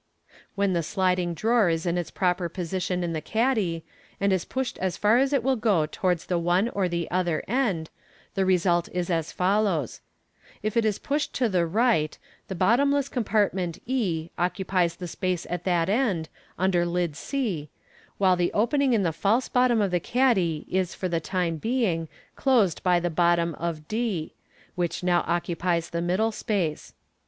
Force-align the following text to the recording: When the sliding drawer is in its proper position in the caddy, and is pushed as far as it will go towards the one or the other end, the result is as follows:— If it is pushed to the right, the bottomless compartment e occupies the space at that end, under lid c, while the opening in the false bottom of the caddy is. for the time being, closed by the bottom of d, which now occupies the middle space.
When 0.55 0.73
the 0.73 0.81
sliding 0.81 1.35
drawer 1.35 1.69
is 1.69 1.85
in 1.85 1.95
its 1.95 2.09
proper 2.09 2.49
position 2.49 3.03
in 3.03 3.13
the 3.13 3.21
caddy, 3.21 3.85
and 4.19 4.33
is 4.33 4.45
pushed 4.45 4.79
as 4.79 4.97
far 4.97 5.19
as 5.19 5.31
it 5.31 5.43
will 5.43 5.55
go 5.55 5.85
towards 5.85 6.25
the 6.25 6.39
one 6.39 6.69
or 6.69 6.89
the 6.89 7.05
other 7.11 7.43
end, 7.47 7.91
the 8.33 8.43
result 8.43 8.89
is 8.93 9.11
as 9.11 9.31
follows:— 9.31 10.01
If 10.63 10.75
it 10.75 10.85
is 10.85 10.97
pushed 10.97 11.33
to 11.35 11.47
the 11.47 11.67
right, 11.67 12.17
the 12.47 12.55
bottomless 12.55 13.09
compartment 13.09 13.77
e 13.85 14.31
occupies 14.39 14.95
the 14.95 15.07
space 15.07 15.45
at 15.51 15.65
that 15.65 15.87
end, 15.87 16.29
under 16.57 16.83
lid 16.83 17.15
c, 17.15 17.69
while 18.17 18.35
the 18.35 18.51
opening 18.53 18.93
in 18.93 19.03
the 19.03 19.13
false 19.13 19.49
bottom 19.49 19.81
of 19.83 19.91
the 19.91 19.99
caddy 19.99 20.65
is. 20.67 20.95
for 20.95 21.09
the 21.09 21.19
time 21.19 21.57
being, 21.57 22.07
closed 22.35 22.81
by 22.81 22.99
the 22.99 23.11
bottom 23.11 23.53
of 23.53 23.87
d, 23.87 24.33
which 24.73 25.03
now 25.03 25.23
occupies 25.27 25.91
the 25.91 26.01
middle 26.01 26.31
space. 26.31 26.95